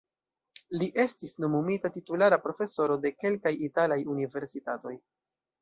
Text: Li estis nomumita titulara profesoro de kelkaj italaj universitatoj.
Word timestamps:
Li 0.79 0.87
estis 1.03 1.35
nomumita 1.43 1.91
titulara 1.99 2.41
profesoro 2.47 2.97
de 3.07 3.13
kelkaj 3.25 3.55
italaj 3.71 4.03
universitatoj. 4.17 4.99